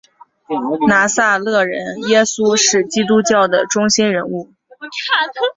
[0.87, 4.51] 拿撒勒人耶稣是基督教的中心人物。